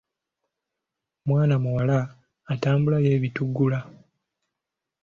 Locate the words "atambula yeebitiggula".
2.53-3.79